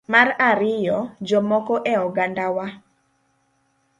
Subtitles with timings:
[0.13, 0.97] Mar ariyo,
[1.27, 2.65] jomoko e ogandawa